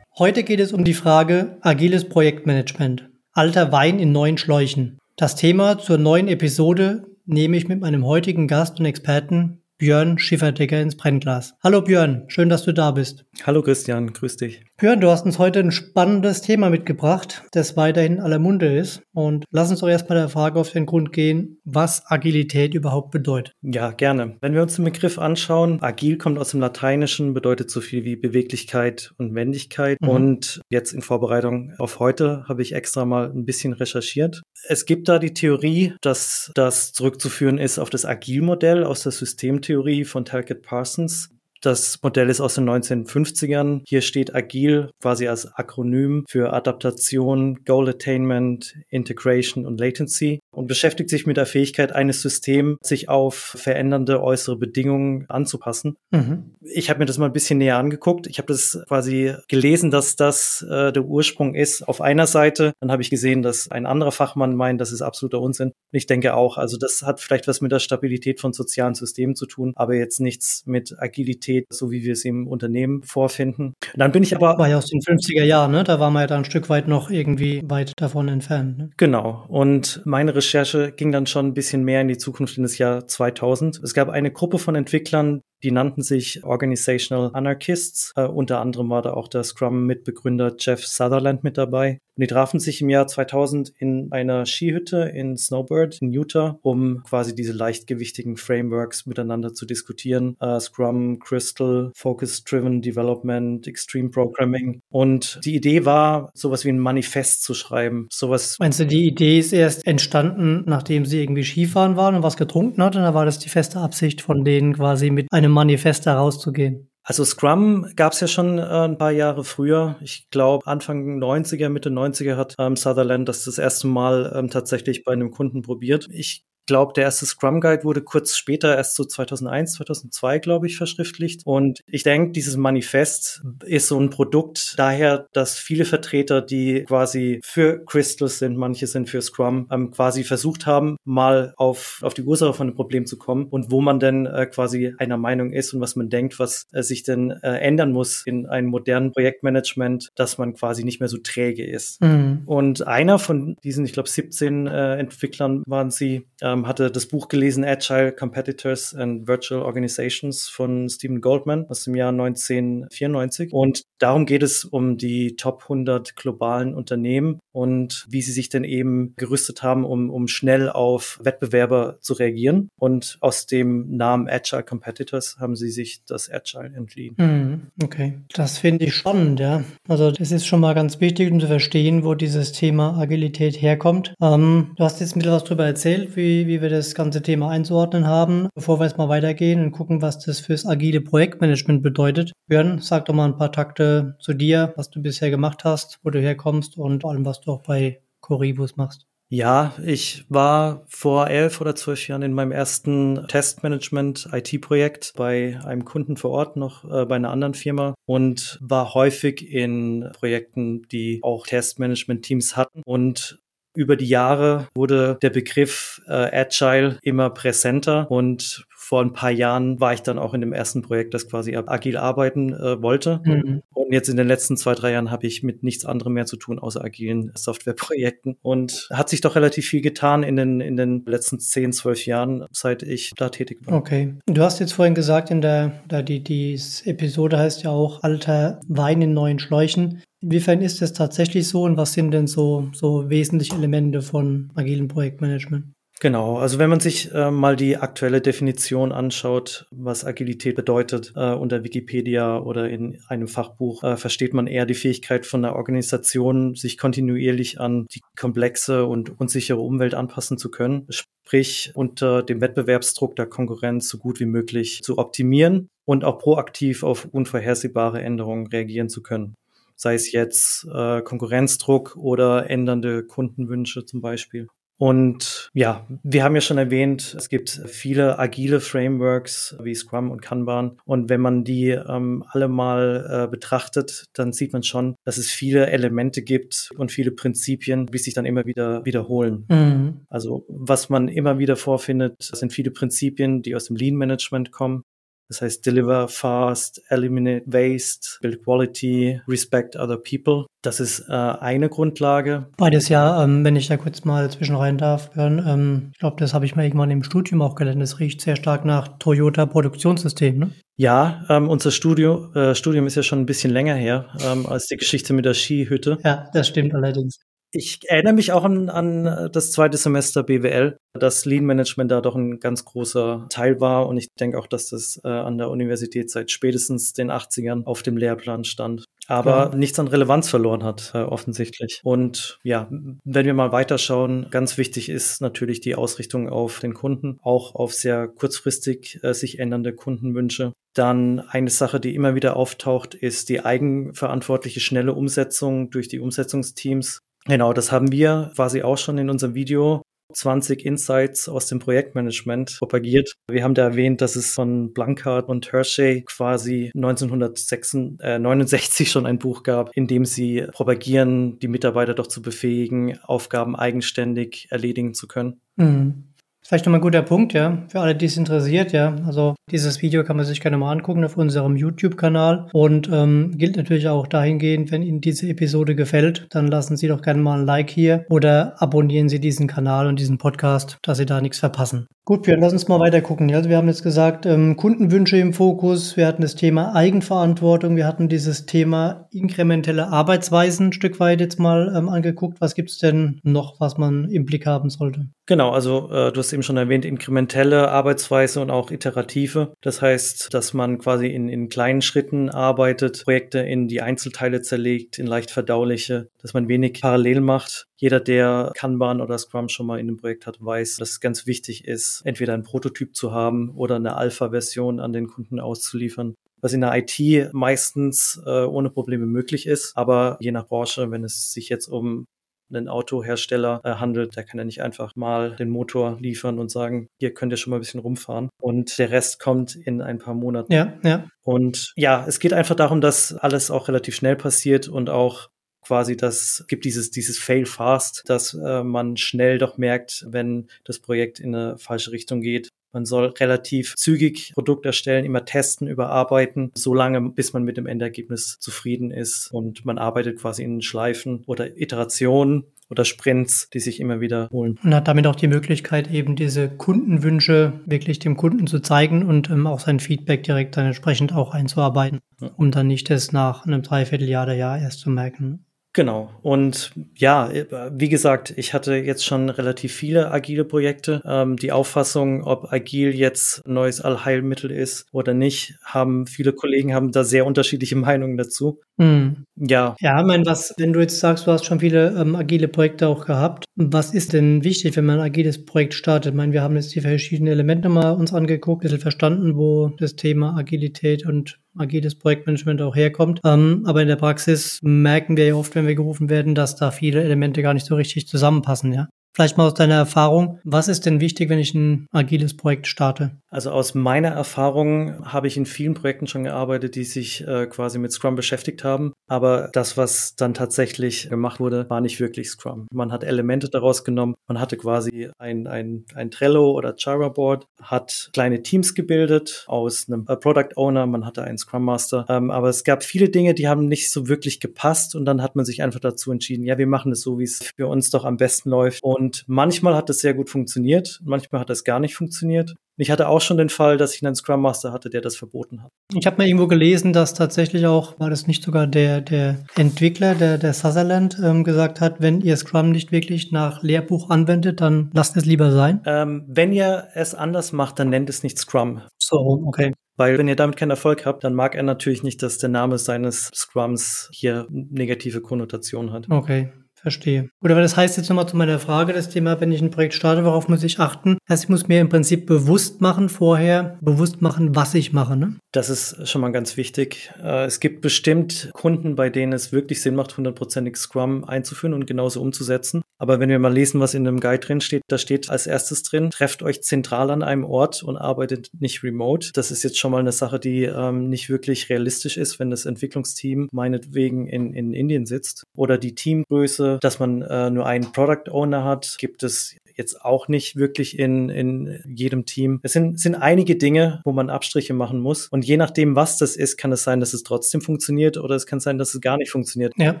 Heute 0.18 0.42
geht 0.42 0.58
es 0.58 0.72
um 0.72 0.82
die 0.82 0.94
Frage 0.94 1.56
agiles 1.60 2.08
Projektmanagement. 2.08 3.08
Alter 3.32 3.70
Wein 3.70 4.00
in 4.00 4.10
neuen 4.10 4.38
Schläuchen. 4.38 4.98
Das 5.16 5.36
Thema 5.36 5.78
zur 5.78 5.98
neuen 5.98 6.26
Episode 6.26 7.04
nehme 7.26 7.56
ich 7.56 7.68
mit 7.68 7.80
meinem 7.80 8.04
heutigen 8.04 8.48
Gast 8.48 8.80
und 8.80 8.86
Experten 8.86 9.61
Björn 9.82 10.16
Schifferdecker 10.16 10.80
ins 10.80 10.96
Brennglas. 10.96 11.54
Hallo 11.60 11.82
Björn, 11.82 12.22
schön, 12.28 12.48
dass 12.48 12.62
du 12.62 12.72
da 12.72 12.92
bist. 12.92 13.24
Hallo 13.42 13.62
Christian, 13.62 14.12
grüß 14.12 14.36
dich. 14.36 14.62
Björn, 14.76 15.00
du 15.00 15.10
hast 15.10 15.26
uns 15.26 15.40
heute 15.40 15.58
ein 15.58 15.72
spannendes 15.72 16.40
Thema 16.40 16.70
mitgebracht, 16.70 17.42
das 17.50 17.76
weiterhin 17.76 18.20
aller 18.20 18.38
Munde 18.38 18.76
ist. 18.76 19.02
Und 19.12 19.44
lass 19.50 19.72
uns 19.72 19.80
doch 19.80 19.88
erstmal 19.88 20.18
der 20.18 20.28
Frage 20.28 20.60
auf 20.60 20.70
den 20.70 20.86
Grund 20.86 21.12
gehen, 21.12 21.60
was 21.64 22.04
Agilität 22.06 22.74
überhaupt 22.74 23.10
bedeutet. 23.10 23.54
Ja, 23.60 23.90
gerne. 23.90 24.36
Wenn 24.40 24.54
wir 24.54 24.62
uns 24.62 24.76
den 24.76 24.84
Begriff 24.84 25.18
anschauen, 25.18 25.82
agil 25.82 26.16
kommt 26.16 26.38
aus 26.38 26.52
dem 26.52 26.60
Lateinischen, 26.60 27.34
bedeutet 27.34 27.68
so 27.68 27.80
viel 27.80 28.04
wie 28.04 28.14
Beweglichkeit 28.14 29.12
und 29.18 29.34
Wendigkeit. 29.34 30.00
Mhm. 30.00 30.08
Und 30.08 30.60
jetzt 30.68 30.92
in 30.92 31.02
Vorbereitung 31.02 31.72
auf 31.78 31.98
heute 31.98 32.44
habe 32.48 32.62
ich 32.62 32.72
extra 32.72 33.04
mal 33.04 33.32
ein 33.32 33.44
bisschen 33.44 33.72
recherchiert. 33.72 34.42
Es 34.68 34.86
gibt 34.86 35.08
da 35.08 35.18
die 35.18 35.34
Theorie, 35.34 35.94
dass 36.02 36.52
das 36.54 36.92
zurückzuführen 36.92 37.58
ist 37.58 37.80
auf 37.80 37.90
das 37.90 38.04
Agilmodell 38.04 38.84
aus 38.84 39.02
der 39.02 39.10
Systemtheorie 39.10 39.71
von 40.04 40.24
Talcott 40.24 40.62
Parsons. 40.62 41.30
Das 41.62 42.02
Modell 42.02 42.28
ist 42.28 42.40
aus 42.40 42.56
den 42.56 42.68
1950ern. 42.68 43.82
Hier 43.86 44.00
steht 44.00 44.34
Agil 44.34 44.90
quasi 45.00 45.28
als 45.28 45.46
Akronym 45.54 46.24
für 46.28 46.52
Adaptation, 46.52 47.64
Goal 47.64 47.88
Attainment, 47.88 48.74
Integration 48.88 49.64
und 49.64 49.78
Latency 49.78 50.40
und 50.52 50.66
beschäftigt 50.66 51.10
sich 51.10 51.26
mit 51.26 51.36
der 51.36 51.46
Fähigkeit 51.46 51.92
eines 51.92 52.22
Systems, 52.22 52.78
sich 52.82 53.08
auf 53.08 53.34
verändernde 53.34 54.22
äußere 54.22 54.56
Bedingungen 54.56 55.26
anzupassen. 55.28 55.96
Mhm. 56.10 56.54
Ich 56.60 56.90
habe 56.90 57.00
mir 57.00 57.06
das 57.06 57.18
mal 57.18 57.26
ein 57.26 57.32
bisschen 57.32 57.58
näher 57.58 57.78
angeguckt. 57.78 58.26
Ich 58.26 58.38
habe 58.38 58.48
das 58.48 58.78
quasi 58.86 59.34
gelesen, 59.48 59.90
dass 59.90 60.16
das 60.16 60.64
äh, 60.68 60.92
der 60.92 61.04
Ursprung 61.04 61.54
ist 61.54 61.82
auf 61.82 62.00
einer 62.00 62.26
Seite. 62.26 62.72
Dann 62.80 62.92
habe 62.92 63.02
ich 63.02 63.10
gesehen, 63.10 63.42
dass 63.42 63.70
ein 63.70 63.86
anderer 63.86 64.12
Fachmann 64.12 64.54
meint, 64.54 64.80
das 64.80 64.92
ist 64.92 65.02
absoluter 65.02 65.40
Unsinn. 65.40 65.72
Ich 65.90 66.06
denke 66.06 66.34
auch, 66.34 66.58
also 66.58 66.76
das 66.76 67.02
hat 67.02 67.20
vielleicht 67.20 67.48
was 67.48 67.60
mit 67.60 67.72
der 67.72 67.78
Stabilität 67.78 68.40
von 68.40 68.52
sozialen 68.52 68.94
Systemen 68.94 69.34
zu 69.34 69.46
tun, 69.46 69.72
aber 69.76 69.94
jetzt 69.94 70.20
nichts 70.20 70.62
mit 70.66 70.94
Agilität, 70.98 71.66
so 71.70 71.90
wie 71.90 72.04
wir 72.04 72.12
es 72.12 72.24
im 72.24 72.46
Unternehmen 72.46 73.02
vorfinden. 73.02 73.74
Und 73.92 74.00
dann 74.00 74.12
bin 74.12 74.22
ich 74.22 74.36
aber... 74.36 74.58
War 74.58 74.68
ja 74.68 74.78
aus 74.78 74.86
den 74.86 75.00
50er 75.00 75.44
Jahren, 75.44 75.72
ne? 75.72 75.84
Da 75.84 75.98
war 75.98 76.10
man 76.10 76.22
ja 76.22 76.26
da 76.26 76.36
ein 76.36 76.44
Stück 76.44 76.68
weit 76.68 76.88
noch 76.88 77.10
irgendwie 77.10 77.62
weit 77.64 77.92
davon 77.96 78.28
entfernt. 78.28 78.78
Ne? 78.78 78.90
Genau. 78.96 79.44
Und 79.48 80.02
meine 80.04 80.34
Recherche 80.42 80.92
ging 80.92 81.12
dann 81.12 81.26
schon 81.26 81.46
ein 81.46 81.54
bisschen 81.54 81.84
mehr 81.84 82.00
in 82.00 82.08
die 82.08 82.18
Zukunft 82.18 82.56
in 82.56 82.62
das 82.62 82.78
Jahr 82.78 83.06
2000. 83.06 83.80
Es 83.82 83.94
gab 83.94 84.08
eine 84.08 84.32
Gruppe 84.32 84.58
von 84.58 84.74
Entwicklern, 84.74 85.42
die 85.62 85.70
nannten 85.70 86.02
sich 86.02 86.44
Organizational 86.44 87.30
Anarchists. 87.32 88.12
Äh, 88.16 88.24
unter 88.24 88.60
anderem 88.60 88.90
war 88.90 89.02
da 89.02 89.14
auch 89.14 89.28
der 89.28 89.44
Scrum-Mitbegründer 89.44 90.56
Jeff 90.58 90.86
Sutherland 90.86 91.44
mit 91.44 91.58
dabei. 91.58 91.98
Und 92.16 92.22
die 92.22 92.26
trafen 92.26 92.60
sich 92.60 92.82
im 92.82 92.90
Jahr 92.90 93.06
2000 93.06 93.72
in 93.78 94.08
einer 94.12 94.44
Skihütte 94.44 95.10
in 95.14 95.38
Snowbird 95.38 96.02
in 96.02 96.12
Utah, 96.12 96.58
um 96.60 97.02
quasi 97.04 97.34
diese 97.34 97.52
leichtgewichtigen 97.52 98.36
Frameworks 98.36 99.06
miteinander 99.06 99.54
zu 99.54 99.64
diskutieren. 99.64 100.36
Uh, 100.42 100.60
Scrum, 100.60 101.20
Crystal, 101.20 101.90
Focus-Driven 101.96 102.82
Development, 102.82 103.66
Extreme 103.66 104.10
Programming. 104.10 104.80
Und 104.90 105.40
die 105.44 105.54
Idee 105.54 105.86
war, 105.86 106.30
sowas 106.34 106.66
wie 106.66 106.68
ein 106.70 106.78
Manifest 106.78 107.42
zu 107.44 107.54
schreiben. 107.54 108.08
Sowas. 108.12 108.56
Meinst 108.58 108.80
du, 108.80 108.86
die 108.86 109.06
Idee 109.06 109.38
ist 109.38 109.52
erst 109.52 109.86
entstanden, 109.86 110.64
nachdem 110.66 111.06
sie 111.06 111.22
irgendwie 111.22 111.44
Skifahren 111.44 111.96
waren 111.96 112.14
und 112.14 112.22
was 112.22 112.36
getrunken 112.36 112.82
hatten? 112.82 112.98
Oder 112.98 113.14
war 113.14 113.24
das 113.24 113.38
die 113.38 113.48
feste 113.48 113.78
Absicht 113.78 114.20
von 114.20 114.44
denen 114.44 114.74
quasi 114.74 115.10
mit 115.10 115.32
einem 115.32 115.51
Manifest 115.52 116.06
herauszugehen? 116.06 116.88
Also 117.04 117.24
Scrum 117.24 117.86
gab 117.96 118.12
es 118.12 118.20
ja 118.20 118.28
schon 118.28 118.58
äh, 118.58 118.62
ein 118.62 118.96
paar 118.96 119.10
Jahre 119.10 119.42
früher. 119.42 119.96
Ich 120.02 120.28
glaube, 120.30 120.66
Anfang 120.66 121.18
90er, 121.18 121.68
Mitte 121.68 121.90
90er 121.90 122.36
hat 122.36 122.54
ähm, 122.58 122.76
Sutherland 122.76 123.28
das 123.28 123.44
das 123.44 123.58
erste 123.58 123.88
Mal 123.88 124.32
ähm, 124.36 124.50
tatsächlich 124.50 125.04
bei 125.04 125.12
einem 125.12 125.32
Kunden 125.32 125.62
probiert. 125.62 126.08
Ich 126.12 126.44
glaube, 126.66 126.92
der 126.94 127.04
erste 127.04 127.26
Scrum 127.26 127.60
Guide 127.60 127.84
wurde 127.84 128.02
kurz 128.02 128.36
später, 128.36 128.76
erst 128.76 128.94
so 128.94 129.04
2001, 129.04 129.74
2002, 129.74 130.38
glaube 130.38 130.66
ich, 130.66 130.76
verschriftlicht. 130.76 131.42
Und 131.44 131.80
ich 131.86 132.02
denke, 132.02 132.32
dieses 132.32 132.56
Manifest 132.56 133.42
ist 133.64 133.88
so 133.88 133.98
ein 133.98 134.10
Produkt 134.10 134.74
daher, 134.78 135.26
dass 135.32 135.58
viele 135.58 135.84
Vertreter, 135.84 136.42
die 136.42 136.84
quasi 136.84 137.40
für 137.42 137.84
Crystals 137.84 138.38
sind, 138.38 138.56
manche 138.56 138.86
sind 138.86 139.08
für 139.08 139.22
Scrum, 139.22 139.66
ähm, 139.70 139.90
quasi 139.90 140.24
versucht 140.24 140.66
haben, 140.66 140.96
mal 141.04 141.54
auf, 141.56 142.00
auf 142.02 142.14
die 142.14 142.22
Ursache 142.22 142.54
von 142.54 142.68
dem 142.68 142.74
Problem 142.74 143.06
zu 143.06 143.18
kommen 143.18 143.46
und 143.46 143.70
wo 143.70 143.80
man 143.80 144.00
denn 144.00 144.26
äh, 144.26 144.46
quasi 144.46 144.94
einer 144.98 145.16
Meinung 145.16 145.52
ist 145.52 145.72
und 145.74 145.80
was 145.80 145.96
man 145.96 146.10
denkt, 146.10 146.38
was 146.38 146.66
äh, 146.72 146.82
sich 146.82 147.02
denn 147.02 147.30
äh, 147.30 147.58
ändern 147.58 147.92
muss 147.92 148.22
in 148.26 148.46
einem 148.46 148.68
modernen 148.68 149.12
Projektmanagement, 149.12 150.10
dass 150.14 150.38
man 150.38 150.54
quasi 150.54 150.84
nicht 150.84 151.00
mehr 151.00 151.08
so 151.08 151.18
träge 151.18 151.66
ist. 151.66 152.00
Mhm. 152.00 152.42
Und 152.46 152.86
einer 152.86 153.18
von 153.18 153.56
diesen, 153.64 153.84
ich 153.84 153.92
glaube, 153.92 154.08
17 154.08 154.66
äh, 154.66 154.96
Entwicklern 154.96 155.62
waren 155.66 155.90
sie, 155.90 156.26
ähm, 156.52 156.66
hatte 156.66 156.90
das 156.90 157.06
Buch 157.06 157.28
gelesen 157.28 157.64
Agile 157.64 158.12
Competitors 158.12 158.94
and 158.94 159.26
Virtual 159.26 159.62
Organizations 159.62 160.48
von 160.48 160.88
Stephen 160.88 161.20
Goldman 161.20 161.66
aus 161.68 161.84
dem 161.84 161.94
Jahr 161.94 162.10
1994. 162.10 163.52
Und 163.52 163.82
darum 163.98 164.26
geht 164.26 164.42
es 164.42 164.64
um 164.64 164.96
die 164.96 165.36
Top 165.36 165.62
100 165.64 166.16
globalen 166.16 166.74
Unternehmen 166.74 167.40
und 167.52 168.06
wie 168.08 168.22
sie 168.22 168.32
sich 168.32 168.48
denn 168.48 168.64
eben 168.64 169.14
gerüstet 169.16 169.62
haben, 169.62 169.84
um, 169.84 170.10
um 170.10 170.28
schnell 170.28 170.68
auf 170.68 171.20
Wettbewerber 171.22 171.98
zu 172.00 172.14
reagieren. 172.14 172.68
Und 172.78 173.18
aus 173.20 173.46
dem 173.46 173.96
Namen 173.96 174.28
Agile 174.28 174.62
Competitors 174.62 175.36
haben 175.38 175.56
sie 175.56 175.70
sich 175.70 176.04
das 176.04 176.30
Agile 176.30 176.72
entliehen. 176.74 177.14
Mhm, 177.18 177.66
okay, 177.82 178.18
das 178.34 178.58
finde 178.58 178.86
ich 178.86 178.94
spannend, 178.94 179.40
ja. 179.40 179.64
Also 179.88 180.10
das 180.10 180.32
ist 180.32 180.46
schon 180.46 180.60
mal 180.60 180.74
ganz 180.74 181.00
wichtig, 181.00 181.30
um 181.30 181.40
zu 181.40 181.46
verstehen, 181.46 182.04
wo 182.04 182.14
dieses 182.14 182.52
Thema 182.52 182.98
Agilität 182.98 183.60
herkommt. 183.60 184.14
Ähm, 184.20 184.72
du 184.76 184.84
hast 184.84 185.00
jetzt 185.00 185.14
ein 185.14 185.20
bisschen 185.20 185.34
was 185.34 185.44
darüber 185.44 185.66
erzählt, 185.66 186.16
wie, 186.16 186.41
wie 186.46 186.60
wir 186.60 186.70
das 186.70 186.94
ganze 186.94 187.22
Thema 187.22 187.50
einzuordnen 187.50 188.06
haben. 188.06 188.48
Bevor 188.54 188.80
wir 188.80 188.84
jetzt 188.84 188.98
mal 188.98 189.08
weitergehen 189.08 189.62
und 189.62 189.72
gucken, 189.72 190.02
was 190.02 190.18
das 190.18 190.40
fürs 190.40 190.66
agile 190.66 191.00
Projektmanagement 191.00 191.82
bedeutet. 191.82 192.32
Björn, 192.48 192.78
sag 192.78 193.06
doch 193.06 193.14
mal 193.14 193.26
ein 193.26 193.36
paar 193.36 193.52
Takte 193.52 194.16
zu 194.20 194.34
dir, 194.34 194.72
was 194.76 194.90
du 194.90 195.02
bisher 195.02 195.30
gemacht 195.30 195.64
hast, 195.64 195.98
wo 196.02 196.10
du 196.10 196.20
herkommst 196.20 196.76
und 196.76 197.04
allem, 197.04 197.24
was 197.24 197.40
du 197.40 197.52
auch 197.52 197.62
bei 197.62 198.00
Coribus 198.20 198.76
machst. 198.76 199.06
Ja, 199.34 199.72
ich 199.82 200.26
war 200.28 200.84
vor 200.88 201.28
elf 201.28 201.62
oder 201.62 201.74
zwölf 201.74 202.06
Jahren 202.06 202.20
in 202.20 202.34
meinem 202.34 202.52
ersten 202.52 203.26
Testmanagement-IT-Projekt 203.28 205.14
bei 205.16 205.58
einem 205.64 205.86
Kunden 205.86 206.18
vor 206.18 206.32
Ort 206.32 206.56
noch 206.56 206.84
äh, 206.84 207.06
bei 207.06 207.16
einer 207.16 207.30
anderen 207.30 207.54
Firma 207.54 207.94
und 208.04 208.58
war 208.60 208.92
häufig 208.92 209.50
in 209.50 210.10
Projekten, 210.12 210.82
die 210.92 211.20
auch 211.22 211.46
Testmanagement-Teams 211.46 212.58
hatten 212.58 212.82
und 212.84 213.40
über 213.74 213.96
die 213.96 214.08
Jahre 214.08 214.68
wurde 214.74 215.18
der 215.22 215.30
Begriff 215.30 216.00
äh, 216.06 216.12
Agile 216.12 216.98
immer 217.02 217.30
präsenter 217.30 218.10
und 218.10 218.66
vor 218.92 219.00
ein 219.00 219.14
paar 219.14 219.30
Jahren 219.30 219.80
war 219.80 219.94
ich 219.94 220.02
dann 220.02 220.18
auch 220.18 220.34
in 220.34 220.42
dem 220.42 220.52
ersten 220.52 220.82
Projekt, 220.82 221.14
das 221.14 221.26
quasi 221.26 221.56
agil 221.56 221.96
arbeiten 221.96 222.52
äh, 222.52 222.82
wollte. 222.82 223.22
Mhm. 223.24 223.62
Und 223.70 223.90
jetzt 223.90 224.10
in 224.10 224.18
den 224.18 224.28
letzten 224.28 224.58
zwei, 224.58 224.74
drei 224.74 224.92
Jahren 224.92 225.10
habe 225.10 225.26
ich 225.26 225.42
mit 225.42 225.62
nichts 225.62 225.86
anderem 225.86 226.12
mehr 226.12 226.26
zu 226.26 226.36
tun, 226.36 226.58
außer 226.58 226.84
agilen 226.84 227.32
Softwareprojekten. 227.34 228.36
Und 228.42 228.90
hat 228.92 229.08
sich 229.08 229.22
doch 229.22 229.34
relativ 229.34 229.66
viel 229.66 229.80
getan 229.80 230.22
in 230.22 230.36
den, 230.36 230.60
in 230.60 230.76
den 230.76 231.06
letzten 231.06 231.40
zehn, 231.40 231.72
zwölf 231.72 232.04
Jahren, 232.04 232.44
seit 232.50 232.82
ich 232.82 233.12
da 233.16 233.30
tätig 233.30 233.60
war. 233.64 233.78
Okay. 233.78 234.12
Du 234.26 234.42
hast 234.42 234.58
jetzt 234.58 234.74
vorhin 234.74 234.94
gesagt, 234.94 235.30
in 235.30 235.40
der, 235.40 235.72
da 235.88 236.02
die, 236.02 236.22
die 236.22 236.60
Episode 236.84 237.38
heißt 237.38 237.62
ja 237.62 237.70
auch 237.70 238.02
alter 238.02 238.60
Wein 238.68 239.00
in 239.00 239.14
neuen 239.14 239.38
Schläuchen. 239.38 240.02
Inwiefern 240.20 240.60
ist 240.60 240.82
das 240.82 240.92
tatsächlich 240.92 241.48
so 241.48 241.62
und 241.62 241.78
was 241.78 241.94
sind 241.94 242.10
denn 242.10 242.26
so, 242.26 242.68
so 242.74 243.08
wesentliche 243.08 243.54
Elemente 243.54 244.02
von 244.02 244.50
agilem 244.54 244.88
Projektmanagement? 244.88 245.64
Genau, 246.02 246.38
also 246.38 246.58
wenn 246.58 246.68
man 246.68 246.80
sich 246.80 247.14
äh, 247.14 247.30
mal 247.30 247.54
die 247.54 247.76
aktuelle 247.76 248.20
Definition 248.20 248.90
anschaut, 248.90 249.68
was 249.70 250.04
Agilität 250.04 250.56
bedeutet, 250.56 251.12
äh, 251.14 251.32
unter 251.32 251.62
Wikipedia 251.62 252.40
oder 252.40 252.68
in 252.68 252.98
einem 253.06 253.28
Fachbuch, 253.28 253.84
äh, 253.84 253.96
versteht 253.96 254.34
man 254.34 254.48
eher 254.48 254.66
die 254.66 254.74
Fähigkeit 254.74 255.26
von 255.26 255.44
einer 255.44 255.54
Organisation, 255.54 256.56
sich 256.56 256.76
kontinuierlich 256.76 257.60
an 257.60 257.86
die 257.94 258.00
komplexe 258.18 258.84
und 258.84 259.20
unsichere 259.20 259.60
Umwelt 259.60 259.94
anpassen 259.94 260.38
zu 260.38 260.50
können, 260.50 260.88
sprich 260.90 261.70
unter 261.76 262.24
dem 262.24 262.40
Wettbewerbsdruck 262.40 263.14
der 263.14 263.26
Konkurrenz 263.26 263.88
so 263.88 263.98
gut 263.98 264.18
wie 264.18 264.26
möglich 264.26 264.80
zu 264.82 264.98
optimieren 264.98 265.68
und 265.84 266.02
auch 266.02 266.18
proaktiv 266.18 266.82
auf 266.82 267.04
unvorhersehbare 267.12 268.02
Änderungen 268.02 268.48
reagieren 268.48 268.88
zu 268.88 269.04
können 269.04 269.36
sei 269.74 269.94
es 269.94 270.12
jetzt 270.12 270.66
äh, 270.72 271.00
Konkurrenzdruck 271.02 271.96
oder 271.96 272.48
ändernde 272.48 273.04
Kundenwünsche 273.04 273.84
zum 273.84 274.00
Beispiel. 274.00 274.46
Und 274.82 275.48
ja, 275.54 275.86
wir 276.02 276.24
haben 276.24 276.34
ja 276.34 276.40
schon 276.40 276.58
erwähnt, 276.58 277.14
es 277.16 277.28
gibt 277.28 277.50
viele 277.66 278.18
agile 278.18 278.58
Frameworks 278.58 279.54
wie 279.62 279.76
Scrum 279.76 280.10
und 280.10 280.22
Kanban. 280.22 280.76
Und 280.84 281.08
wenn 281.08 281.20
man 281.20 281.44
die 281.44 281.68
ähm, 281.68 282.24
alle 282.26 282.48
mal 282.48 283.06
äh, 283.08 283.30
betrachtet, 283.30 284.06
dann 284.12 284.32
sieht 284.32 284.52
man 284.52 284.64
schon, 284.64 284.96
dass 285.04 285.18
es 285.18 285.30
viele 285.30 285.68
Elemente 285.68 286.22
gibt 286.22 286.72
und 286.76 286.90
viele 286.90 287.12
Prinzipien, 287.12 287.86
die 287.86 287.98
sich 287.98 288.14
dann 288.14 288.24
immer 288.24 288.44
wieder 288.44 288.84
wiederholen. 288.84 289.44
Mhm. 289.48 290.00
Also 290.08 290.44
was 290.48 290.88
man 290.88 291.06
immer 291.06 291.38
wieder 291.38 291.54
vorfindet, 291.54 292.16
sind 292.18 292.52
viele 292.52 292.72
Prinzipien, 292.72 293.40
die 293.40 293.54
aus 293.54 293.66
dem 293.66 293.76
Lean 293.76 293.94
Management 293.94 294.50
kommen. 294.50 294.82
Das 295.28 295.40
heißt, 295.40 295.64
deliver 295.64 296.08
fast, 296.08 296.82
eliminate 296.88 297.44
waste, 297.46 298.18
build 298.20 298.44
quality, 298.44 299.20
respect 299.26 299.76
other 299.76 299.96
people. 299.96 300.46
Das 300.62 300.78
ist 300.78 301.08
äh, 301.08 301.12
eine 301.12 301.68
Grundlage. 301.68 302.48
Beides 302.56 302.88
ja, 302.88 303.24
ähm, 303.24 303.44
wenn 303.44 303.56
ich 303.56 303.68
da 303.68 303.76
kurz 303.76 304.04
mal 304.04 304.30
zwischen 304.30 304.54
rein 304.54 304.78
darf, 304.78 305.10
Björn, 305.10 305.42
ähm, 305.46 305.88
ich 305.92 305.98
glaube, 305.98 306.16
das 306.18 306.34
habe 306.34 306.44
ich 306.44 306.54
mal 306.54 306.64
irgendwann 306.64 306.90
im 306.90 307.02
Studium 307.02 307.42
auch 307.42 307.54
gelernt. 307.54 307.80
Das 307.80 307.98
riecht 307.98 308.20
sehr 308.20 308.36
stark 308.36 308.64
nach 308.64 308.98
Toyota 308.98 309.46
Produktionssystem, 309.46 310.38
ne? 310.38 310.50
Ja, 310.76 311.24
ähm, 311.28 311.48
unser 311.48 311.70
Studio, 311.70 312.32
äh, 312.34 312.54
Studium 312.54 312.86
ist 312.86 312.94
ja 312.94 313.02
schon 313.02 313.20
ein 313.20 313.26
bisschen 313.26 313.52
länger 313.52 313.74
her 313.74 314.08
ähm, 314.24 314.46
als 314.46 314.66
die 314.66 314.76
Geschichte 314.76 315.12
mit 315.12 315.24
der 315.24 315.34
Skihütte. 315.34 315.98
Ja, 316.04 316.28
das 316.32 316.48
stimmt 316.48 316.74
allerdings. 316.74 317.18
Ich 317.54 317.80
erinnere 317.86 318.14
mich 318.14 318.32
auch 318.32 318.44
an, 318.44 318.70
an 318.70 319.30
das 319.30 319.52
zweite 319.52 319.76
Semester 319.76 320.22
BWL, 320.22 320.78
dass 320.98 321.26
Lean 321.26 321.44
Management 321.44 321.90
da 321.90 322.00
doch 322.00 322.16
ein 322.16 322.40
ganz 322.40 322.64
großer 322.64 323.26
Teil 323.28 323.60
war. 323.60 323.86
Und 323.88 323.98
ich 323.98 324.08
denke 324.18 324.38
auch, 324.38 324.46
dass 324.46 324.70
das 324.70 324.98
äh, 325.04 325.08
an 325.08 325.36
der 325.36 325.50
Universität 325.50 326.10
seit 326.10 326.30
spätestens 326.30 326.94
den 326.94 327.10
80ern 327.10 327.64
auf 327.64 327.82
dem 327.82 327.98
Lehrplan 327.98 328.44
stand. 328.44 328.86
Aber 329.06 329.50
ja. 329.50 329.56
nichts 329.56 329.78
an 329.78 329.88
Relevanz 329.88 330.30
verloren 330.30 330.64
hat, 330.64 330.92
äh, 330.94 330.98
offensichtlich. 330.98 331.80
Und 331.84 332.38
ja, 332.42 332.68
wenn 332.70 333.26
wir 333.26 333.34
mal 333.34 333.52
weiterschauen, 333.52 334.28
ganz 334.30 334.56
wichtig 334.56 334.88
ist 334.88 335.20
natürlich 335.20 335.60
die 335.60 335.74
Ausrichtung 335.74 336.30
auf 336.30 336.60
den 336.60 336.72
Kunden, 336.72 337.18
auch 337.22 337.54
auf 337.54 337.74
sehr 337.74 338.08
kurzfristig 338.08 339.00
äh, 339.02 339.12
sich 339.12 339.38
ändernde 339.38 339.74
Kundenwünsche. 339.74 340.52
Dann 340.74 341.20
eine 341.20 341.50
Sache, 341.50 341.80
die 341.80 341.94
immer 341.94 342.14
wieder 342.14 342.36
auftaucht, 342.36 342.94
ist 342.94 343.28
die 343.28 343.44
eigenverantwortliche 343.44 344.60
schnelle 344.60 344.94
Umsetzung 344.94 345.70
durch 345.70 345.88
die 345.88 346.00
Umsetzungsteams. 346.00 347.00
Genau, 347.26 347.52
das 347.52 347.70
haben 347.70 347.92
wir 347.92 348.32
quasi 348.34 348.62
auch 348.62 348.78
schon 348.78 348.98
in 348.98 349.10
unserem 349.10 349.34
Video 349.34 349.82
20 350.14 350.64
Insights 350.64 351.28
aus 351.28 351.46
dem 351.46 351.58
Projektmanagement 351.58 352.56
propagiert. 352.58 353.14
Wir 353.28 353.44
haben 353.44 353.54
da 353.54 353.64
erwähnt, 353.64 354.00
dass 354.00 354.16
es 354.16 354.34
von 354.34 354.72
Blankard 354.72 355.28
und 355.28 355.52
Hershey 355.52 356.02
quasi 356.02 356.70
1969 356.74 358.90
schon 358.90 359.06
ein 359.06 359.18
Buch 359.18 359.42
gab, 359.42 359.70
in 359.74 359.86
dem 359.86 360.04
sie 360.04 360.46
propagieren, 360.52 361.38
die 361.38 361.48
Mitarbeiter 361.48 361.94
doch 361.94 362.06
zu 362.06 362.22
befähigen, 362.22 362.98
Aufgaben 363.02 363.56
eigenständig 363.56 364.48
erledigen 364.50 364.94
zu 364.94 365.08
können. 365.08 365.40
Mhm. 365.56 366.11
Vielleicht 366.44 366.66
nochmal 366.66 366.80
ein 366.80 366.82
guter 366.82 367.02
Punkt, 367.02 367.32
ja, 367.32 367.62
für 367.68 367.80
alle, 367.80 367.94
die 367.94 368.06
es 368.06 368.16
interessiert, 368.16 368.72
ja. 368.72 368.96
Also 369.06 369.36
dieses 369.50 369.80
Video 369.80 370.02
kann 370.04 370.16
man 370.16 370.26
sich 370.26 370.40
gerne 370.40 370.58
mal 370.58 370.72
angucken 370.72 371.04
auf 371.04 371.16
unserem 371.16 371.56
YouTube-Kanal 371.56 372.48
und 372.52 372.90
ähm, 372.92 373.32
gilt 373.38 373.56
natürlich 373.56 373.88
auch 373.88 374.06
dahingehend, 374.06 374.70
wenn 374.70 374.82
Ihnen 374.82 375.00
diese 375.00 375.28
Episode 375.28 375.74
gefällt, 375.74 376.26
dann 376.30 376.48
lassen 376.48 376.76
Sie 376.76 376.88
doch 376.88 377.00
gerne 377.00 377.22
mal 377.22 377.38
ein 377.38 377.46
Like 377.46 377.70
hier 377.70 378.04
oder 378.10 378.60
abonnieren 378.60 379.08
Sie 379.08 379.20
diesen 379.20 379.46
Kanal 379.46 379.86
und 379.86 379.98
diesen 379.98 380.18
Podcast, 380.18 380.78
dass 380.82 380.98
Sie 380.98 381.06
da 381.06 381.20
nichts 381.20 381.38
verpassen. 381.38 381.86
Gut, 382.04 382.24
Björn, 382.24 382.40
lass 382.40 382.52
uns 382.52 382.66
mal 382.66 382.80
weiter 382.80 383.00
gucken. 383.00 383.32
Also 383.32 383.48
wir 383.48 383.56
haben 383.56 383.68
jetzt 383.68 383.84
gesagt, 383.84 384.26
ähm, 384.26 384.56
Kundenwünsche 384.56 385.18
im 385.18 385.32
Fokus, 385.32 385.96
wir 385.96 386.08
hatten 386.08 386.22
das 386.22 386.34
Thema 386.34 386.74
Eigenverantwortung, 386.74 387.76
wir 387.76 387.86
hatten 387.86 388.08
dieses 388.08 388.44
Thema 388.44 389.06
inkrementelle 389.12 389.86
Arbeitsweisen 389.86 390.68
ein 390.68 390.72
Stück 390.72 390.98
weit 390.98 391.20
jetzt 391.20 391.38
mal 391.38 391.72
ähm, 391.76 391.88
angeguckt. 391.88 392.40
Was 392.40 392.56
gibt 392.56 392.70
es 392.70 392.78
denn 392.78 393.20
noch, 393.22 393.60
was 393.60 393.78
man 393.78 394.10
im 394.10 394.24
Blick 394.24 394.46
haben 394.46 394.68
sollte? 394.68 395.10
Genau, 395.26 395.50
also 395.50 395.92
äh, 395.92 396.10
du 396.10 396.18
hast 396.18 396.32
eben 396.32 396.42
schon 396.42 396.56
erwähnt, 396.56 396.84
inkrementelle 396.84 397.68
Arbeitsweise 397.68 398.40
und 398.40 398.50
auch 398.50 398.72
iterative. 398.72 399.54
Das 399.60 399.80
heißt, 399.80 400.34
dass 400.34 400.54
man 400.54 400.78
quasi 400.78 401.06
in, 401.06 401.28
in 401.28 401.50
kleinen 401.50 401.82
Schritten 401.82 402.30
arbeitet, 402.30 403.04
Projekte 403.04 403.38
in 403.38 403.68
die 403.68 403.80
Einzelteile 403.80 404.42
zerlegt, 404.42 404.98
in 404.98 405.06
leicht 405.06 405.30
verdauliche, 405.30 406.08
dass 406.20 406.34
man 406.34 406.48
wenig 406.48 406.80
parallel 406.80 407.20
macht. 407.20 407.68
Jeder, 407.82 407.98
der 407.98 408.52
Kanban 408.54 409.00
oder 409.00 409.18
Scrum 409.18 409.48
schon 409.48 409.66
mal 409.66 409.80
in 409.80 409.88
einem 409.88 409.96
Projekt 409.96 410.28
hat, 410.28 410.36
weiß, 410.40 410.76
dass 410.76 410.90
es 410.90 411.00
ganz 411.00 411.26
wichtig 411.26 411.66
ist, 411.66 412.02
entweder 412.04 412.32
ein 412.32 412.44
Prototyp 412.44 412.94
zu 412.94 413.10
haben 413.10 413.50
oder 413.56 413.74
eine 413.74 413.96
Alpha-Version 413.96 414.78
an 414.78 414.92
den 414.92 415.08
Kunden 415.08 415.40
auszuliefern 415.40 416.14
was 416.44 416.52
in 416.52 416.60
der 416.60 416.74
IT 416.74 417.32
meistens 417.32 418.20
äh, 418.26 418.42
ohne 418.42 418.68
Probleme 418.68 419.06
möglich 419.06 419.46
ist. 419.46 419.76
Aber 419.76 420.16
je 420.18 420.32
nach 420.32 420.48
Branche, 420.48 420.90
wenn 420.90 421.04
es 421.04 421.32
sich 421.32 421.48
jetzt 421.48 421.68
um 421.68 422.06
einen 422.52 422.68
Autohersteller 422.68 423.60
äh, 423.64 423.74
handelt, 423.74 424.16
der 424.16 424.24
kann 424.24 424.38
ja 424.38 424.44
nicht 424.44 424.60
einfach 424.60 424.94
mal 424.96 425.36
den 425.36 425.48
Motor 425.48 425.98
liefern 426.00 426.38
und 426.38 426.50
sagen, 426.50 426.88
hier 426.98 427.14
könnt 427.14 427.32
ihr 427.32 427.36
schon 427.36 427.52
mal 427.52 427.58
ein 427.58 427.60
bisschen 427.60 427.80
rumfahren 427.80 428.28
und 428.40 428.76
der 428.78 428.90
Rest 428.90 429.20
kommt 429.20 429.54
in 429.54 429.80
ein 429.80 429.98
paar 429.98 430.14
Monaten. 430.14 430.52
Ja, 430.52 430.74
ja. 430.84 431.04
Und 431.22 431.72
ja, 431.76 432.04
es 432.06 432.18
geht 432.18 432.32
einfach 432.32 432.56
darum, 432.56 432.80
dass 432.80 433.14
alles 433.14 433.50
auch 433.50 433.68
relativ 433.68 433.94
schnell 433.94 434.16
passiert 434.16 434.68
und 434.68 434.90
auch 434.90 435.28
quasi 435.62 435.96
das 435.96 436.44
gibt 436.48 436.64
dieses 436.64 436.90
dieses 436.90 437.18
Fail 437.18 437.46
fast, 437.46 438.02
dass 438.06 438.34
äh, 438.34 438.62
man 438.62 438.96
schnell 438.96 439.38
doch 439.38 439.58
merkt, 439.58 440.04
wenn 440.08 440.48
das 440.64 440.78
Projekt 440.78 441.20
in 441.20 441.34
eine 441.34 441.58
falsche 441.58 441.92
Richtung 441.92 442.20
geht. 442.20 442.50
Man 442.72 442.86
soll 442.86 443.08
relativ 443.08 443.74
zügig 443.76 444.32
Produkt 444.32 444.64
erstellen, 444.64 445.04
immer 445.04 445.26
testen, 445.26 445.68
überarbeiten, 445.68 446.50
so 446.54 446.72
lange, 446.72 447.02
bis 447.10 447.34
man 447.34 447.44
mit 447.44 447.58
dem 447.58 447.66
Endergebnis 447.66 448.38
zufrieden 448.40 448.90
ist. 448.90 449.30
Und 449.30 449.66
man 449.66 449.76
arbeitet 449.76 450.18
quasi 450.18 450.42
in 450.42 450.62
Schleifen 450.62 451.22
oder 451.26 451.58
Iterationen 451.58 452.44
oder 452.70 452.86
Sprints, 452.86 453.50
die 453.52 453.60
sich 453.60 453.78
immer 453.78 454.00
wiederholen. 454.00 454.58
Und 454.64 454.74
hat 454.74 454.88
damit 454.88 455.06
auch 455.06 455.16
die 455.16 455.28
Möglichkeit, 455.28 455.90
eben 455.90 456.16
diese 456.16 456.48
Kundenwünsche 456.48 457.60
wirklich 457.66 457.98
dem 457.98 458.16
Kunden 458.16 458.46
zu 458.46 458.60
zeigen 458.60 459.04
und 459.04 459.28
ähm, 459.28 459.46
auch 459.46 459.60
sein 459.60 459.78
Feedback 459.78 460.22
direkt 460.22 460.56
dann 460.56 460.64
entsprechend 460.64 461.14
auch 461.14 461.34
einzuarbeiten, 461.34 462.00
ja. 462.22 462.30
um 462.36 462.50
dann 462.50 462.68
nicht 462.68 462.88
das 462.88 463.12
nach 463.12 463.44
einem 463.44 463.60
Dreivierteljahr 463.60 464.24
oder 464.24 464.34
Jahr 464.34 464.58
erst 464.58 464.80
zu 464.80 464.88
merken. 464.88 465.44
Genau. 465.74 466.10
Und 466.20 466.72
ja, 466.94 467.30
wie 467.70 467.88
gesagt, 467.88 468.34
ich 468.36 468.52
hatte 468.52 468.74
jetzt 468.74 469.06
schon 469.06 469.30
relativ 469.30 469.72
viele 469.72 470.10
agile 470.10 470.44
Projekte. 470.44 471.00
Ähm, 471.06 471.36
die 471.36 471.50
Auffassung, 471.50 472.24
ob 472.24 472.52
agil 472.52 472.94
jetzt 472.94 473.46
ein 473.46 473.54
neues 473.54 473.80
Allheilmittel 473.80 474.50
ist 474.50 474.86
oder 474.92 475.14
nicht, 475.14 475.54
haben 475.64 476.06
viele 476.06 476.34
Kollegen 476.34 476.74
haben 476.74 476.92
da 476.92 477.04
sehr 477.04 477.24
unterschiedliche 477.24 477.76
Meinungen 477.82 478.18
dazu. 478.18 478.60
Mhm. 478.76 479.24
Ja. 479.36 479.74
Ja, 479.80 480.00
ich 480.00 480.06
meine, 480.06 480.26
was, 480.26 480.54
wenn 480.58 480.74
du 480.74 480.80
jetzt 480.80 481.00
sagst, 481.00 481.26
du 481.26 481.32
hast 481.32 481.46
schon 481.46 481.60
viele 481.60 481.94
ähm, 481.98 482.16
agile 482.16 482.48
Projekte 482.48 482.88
auch 482.88 483.06
gehabt, 483.06 483.46
was 483.56 483.94
ist 483.94 484.12
denn 484.12 484.44
wichtig, 484.44 484.76
wenn 484.76 484.84
man 484.84 484.98
ein 484.98 485.06
agiles 485.06 485.44
Projekt 485.44 485.72
startet? 485.72 486.12
Ich 486.12 486.16
meine, 486.16 486.32
wir 486.32 486.42
haben 486.42 486.56
jetzt 486.56 486.74
die 486.74 486.82
verschiedenen 486.82 487.32
Elemente 487.32 487.70
mal 487.70 487.92
uns 487.92 488.12
angeguckt, 488.12 488.62
ein 488.62 488.64
bisschen 488.64 488.80
verstanden, 488.80 489.36
wo 489.36 489.68
das 489.78 489.96
Thema 489.96 490.36
Agilität 490.36 491.06
und 491.06 491.41
agiles 491.56 491.98
Projektmanagement 491.98 492.62
auch 492.62 492.76
herkommt. 492.76 493.20
Ähm, 493.24 493.62
aber 493.66 493.82
in 493.82 493.88
der 493.88 493.96
Praxis 493.96 494.58
merken 494.62 495.16
wir 495.16 495.26
ja 495.26 495.34
oft, 495.34 495.54
wenn 495.54 495.66
wir 495.66 495.74
gerufen 495.74 496.08
werden, 496.08 496.34
dass 496.34 496.56
da 496.56 496.70
viele 496.70 497.02
Elemente 497.02 497.42
gar 497.42 497.54
nicht 497.54 497.66
so 497.66 497.74
richtig 497.74 498.08
zusammenpassen, 498.08 498.72
ja. 498.72 498.88
Vielleicht 499.14 499.36
mal 499.36 499.46
aus 499.46 499.54
deiner 499.54 499.74
Erfahrung, 499.74 500.40
was 500.42 500.68
ist 500.68 500.86
denn 500.86 501.00
wichtig, 501.00 501.28
wenn 501.28 501.38
ich 501.38 501.52
ein 501.54 501.86
agiles 501.92 502.34
Projekt 502.34 502.66
starte? 502.66 503.18
Also 503.28 503.50
aus 503.50 503.74
meiner 503.74 504.08
Erfahrung 504.08 505.04
habe 505.04 505.26
ich 505.26 505.36
in 505.36 505.44
vielen 505.46 505.74
Projekten 505.74 506.06
schon 506.06 506.24
gearbeitet, 506.24 506.76
die 506.76 506.84
sich 506.84 507.26
äh, 507.26 507.46
quasi 507.46 507.78
mit 507.78 507.92
Scrum 507.92 508.14
beschäftigt 508.14 508.64
haben. 508.64 508.92
Aber 509.08 509.50
das, 509.52 509.76
was 509.76 510.14
dann 510.16 510.32
tatsächlich 510.32 511.10
gemacht 511.10 511.40
wurde, 511.40 511.68
war 511.68 511.80
nicht 511.82 512.00
wirklich 512.00 512.30
Scrum. 512.30 512.66
Man 512.72 512.90
hat 512.90 513.04
Elemente 513.04 513.50
daraus 513.50 513.84
genommen. 513.84 514.14
Man 514.28 514.40
hatte 514.40 514.56
quasi 514.56 515.10
ein, 515.18 515.46
ein, 515.46 515.84
ein 515.94 516.10
Trello 516.10 516.52
oder 516.52 516.74
Jira 516.76 517.08
Board, 517.10 517.44
hat 517.62 518.08
kleine 518.14 518.42
Teams 518.42 518.74
gebildet 518.74 519.44
aus 519.46 519.86
einem 519.88 520.06
äh, 520.08 520.16
Product 520.16 520.56
Owner, 520.56 520.86
man 520.86 521.04
hatte 521.04 521.22
einen 521.22 521.38
Scrum 521.38 521.64
Master. 521.64 522.06
Ähm, 522.08 522.30
aber 522.30 522.48
es 522.48 522.64
gab 522.64 522.82
viele 522.82 523.10
Dinge, 523.10 523.34
die 523.34 523.48
haben 523.48 523.66
nicht 523.66 523.90
so 523.90 524.08
wirklich 524.08 524.40
gepasst. 524.40 524.94
Und 524.94 525.04
dann 525.04 525.22
hat 525.22 525.36
man 525.36 525.44
sich 525.44 525.62
einfach 525.62 525.80
dazu 525.80 526.12
entschieden, 526.12 526.44
ja, 526.44 526.56
wir 526.56 526.66
machen 526.66 526.92
es 526.92 527.02
so, 527.02 527.18
wie 527.18 527.24
es 527.24 527.40
für 527.56 527.66
uns 527.66 527.90
doch 527.90 528.04
am 528.06 528.16
besten 528.16 528.48
läuft. 528.48 528.82
Und 528.82 529.01
manchmal 529.26 529.74
hat 529.74 529.90
es 529.90 530.00
sehr 530.00 530.14
gut 530.14 530.30
funktioniert, 530.30 531.00
manchmal 531.04 531.40
hat 531.40 531.50
es 531.50 531.64
gar 531.64 531.80
nicht 531.80 531.94
funktioniert. 531.94 532.54
Ich 532.76 532.90
hatte 532.90 533.08
auch 533.08 533.20
schon 533.20 533.36
den 533.36 533.50
Fall, 533.50 533.76
dass 533.76 533.94
ich 533.94 534.04
einen 534.04 534.14
Scrum 534.14 534.40
Master 534.40 534.72
hatte, 534.72 534.88
der 534.88 535.02
das 535.02 535.16
verboten 535.16 535.62
hat. 535.62 535.70
Ich 535.94 536.06
habe 536.06 536.16
mal 536.16 536.26
irgendwo 536.26 536.46
gelesen, 536.46 536.92
dass 536.92 537.12
tatsächlich 537.14 537.66
auch, 537.66 538.00
war 538.00 538.08
das 538.08 538.26
nicht 538.26 538.42
sogar 538.42 538.66
der, 538.66 539.02
der 539.02 539.44
Entwickler, 539.56 540.14
der, 540.14 540.38
der 540.38 540.54
Sutherland, 540.54 541.18
ähm, 541.22 541.44
gesagt 541.44 541.80
hat, 541.80 542.00
wenn 542.00 542.22
ihr 542.22 542.36
Scrum 542.36 542.70
nicht 542.70 542.90
wirklich 542.90 543.30
nach 543.30 543.62
Lehrbuch 543.62 544.08
anwendet, 544.08 544.60
dann 544.60 544.90
lasst 544.94 545.16
es 545.16 545.26
lieber 545.26 545.52
sein. 545.52 545.82
Ähm, 545.84 546.24
wenn 546.26 546.52
ihr 546.52 546.88
es 546.94 547.14
anders 547.14 547.52
macht, 547.52 547.78
dann 547.78 547.90
nennt 547.90 548.08
es 548.08 548.22
nicht 548.22 548.38
Scrum. 548.38 548.80
So, 548.98 549.42
okay. 549.46 549.72
Weil 549.96 550.16
wenn 550.16 550.28
ihr 550.28 550.36
damit 550.36 550.56
keinen 550.56 550.70
Erfolg 550.70 551.04
habt, 551.04 551.22
dann 551.22 551.34
mag 551.34 551.54
er 551.54 551.62
natürlich 551.62 552.02
nicht, 552.02 552.22
dass 552.22 552.38
der 552.38 552.48
Name 552.48 552.78
seines 552.78 553.30
Scrums 553.34 554.08
hier 554.12 554.46
negative 554.50 555.20
Konnotationen 555.20 555.92
hat. 555.92 556.10
Okay. 556.10 556.50
Verstehe. 556.82 557.30
Oder 557.40 557.60
das 557.60 557.76
heißt 557.76 557.96
jetzt 557.96 558.08
nochmal 558.08 558.28
zu 558.28 558.36
meiner 558.36 558.58
Frage, 558.58 558.92
das 558.92 559.08
Thema, 559.08 559.40
wenn 559.40 559.52
ich 559.52 559.62
ein 559.62 559.70
Projekt 559.70 559.94
starte, 559.94 560.24
worauf 560.24 560.48
muss 560.48 560.64
ich 560.64 560.80
achten? 560.80 561.16
Also 561.28 561.44
ich 561.44 561.48
muss 561.48 561.68
mir 561.68 561.80
im 561.80 561.88
Prinzip 561.88 562.26
bewusst 562.26 562.80
machen 562.80 563.08
vorher, 563.08 563.78
bewusst 563.80 564.20
machen, 564.20 564.56
was 564.56 564.74
ich 564.74 564.92
mache. 564.92 565.16
Ne? 565.16 565.36
Das 565.52 565.70
ist 565.70 566.08
schon 566.08 566.20
mal 566.20 566.32
ganz 566.32 566.56
wichtig. 566.56 567.12
Äh, 567.22 567.44
es 567.44 567.60
gibt 567.60 567.82
bestimmt 567.82 568.50
Kunden, 568.52 568.96
bei 568.96 569.10
denen 569.10 569.32
es 569.32 569.52
wirklich 569.52 569.80
Sinn 569.80 569.94
macht, 569.94 570.16
hundertprozentig 570.16 570.76
Scrum 570.76 571.24
einzuführen 571.24 571.74
und 571.74 571.86
genauso 571.86 572.20
umzusetzen. 572.20 572.82
Aber 572.98 573.20
wenn 573.20 573.28
wir 573.28 573.38
mal 573.38 573.52
lesen, 573.52 573.80
was 573.80 573.94
in 573.94 574.06
einem 574.06 574.20
Guide 574.20 574.46
drin 574.46 574.60
steht, 574.60 574.82
da 574.88 574.98
steht 574.98 575.30
als 575.30 575.46
erstes 575.46 575.82
drin, 575.82 576.10
trefft 576.10 576.42
euch 576.42 576.62
zentral 576.62 577.10
an 577.10 577.22
einem 577.22 577.44
Ort 577.44 577.82
und 577.82 577.96
arbeitet 577.96 578.50
nicht 578.58 578.82
remote. 578.82 579.30
Das 579.34 579.50
ist 579.50 579.62
jetzt 579.62 579.78
schon 579.78 579.92
mal 579.92 579.98
eine 579.98 580.12
Sache, 580.12 580.40
die 580.40 580.64
ähm, 580.64 581.08
nicht 581.08 581.28
wirklich 581.28 581.68
realistisch 581.68 582.16
ist, 582.16 582.38
wenn 582.38 582.50
das 582.50 582.64
Entwicklungsteam 582.64 583.48
meinetwegen 583.52 584.26
in, 584.26 584.54
in 584.54 584.72
Indien 584.72 585.06
sitzt. 585.06 585.44
Oder 585.54 585.78
die 585.78 585.94
Teamgröße, 585.94 586.71
dass 586.80 586.98
man 586.98 587.22
äh, 587.22 587.50
nur 587.50 587.66
einen 587.66 587.92
Product 587.92 588.30
Owner 588.30 588.64
hat, 588.64 588.96
gibt 588.98 589.22
es 589.22 589.56
jetzt 589.76 590.04
auch 590.04 590.28
nicht 590.28 590.56
wirklich 590.56 590.98
in, 590.98 591.28
in 591.28 591.80
jedem 591.86 592.26
Team. 592.26 592.60
Es 592.62 592.72
sind, 592.72 592.98
sind 592.98 593.14
einige 593.14 593.56
Dinge, 593.56 594.00
wo 594.04 594.12
man 594.12 594.30
Abstriche 594.30 594.74
machen 594.74 595.00
muss. 595.00 595.28
Und 595.28 595.44
je 595.44 595.56
nachdem, 595.56 595.96
was 595.96 596.18
das 596.18 596.36
ist, 596.36 596.56
kann 596.56 596.72
es 596.72 596.82
sein, 596.82 597.00
dass 597.00 597.12
es 597.14 597.22
trotzdem 597.22 597.60
funktioniert 597.60 598.16
oder 598.18 598.34
es 598.34 598.46
kann 598.46 598.60
sein, 598.60 598.78
dass 598.78 598.94
es 598.94 599.00
gar 599.00 599.16
nicht 599.16 599.30
funktioniert. 599.30 599.72
Ja. 599.76 600.00